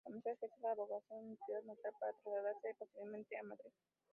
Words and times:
Comenzó 0.03 0.29
a 0.29 0.31
ejercer 0.31 0.59
la 0.63 0.71
abogacía 0.71 1.15
en 1.19 1.37
su 1.37 1.45
ciudad 1.45 1.61
natal 1.61 1.91
para 1.99 2.11
trasladarse 2.13 2.75
posteriormente 2.79 3.37
a 3.37 3.43
Madrid. 3.43 3.69